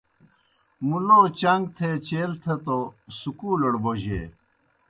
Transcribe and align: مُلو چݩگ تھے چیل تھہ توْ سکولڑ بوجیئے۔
مُلو 0.87 1.19
چݩگ 1.39 1.63
تھے 1.75 1.89
چیل 2.07 2.31
تھہ 2.41 2.53
توْ 2.65 2.79
سکولڑ 3.19 3.73
بوجیئے۔ 3.83 4.23